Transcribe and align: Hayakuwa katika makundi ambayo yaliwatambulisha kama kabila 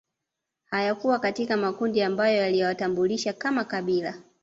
Hayakuwa 0.65 1.19
katika 1.19 1.57
makundi 1.57 2.01
ambayo 2.01 2.37
yaliwatambulisha 2.37 3.33
kama 3.33 3.65
kabila 3.65 4.15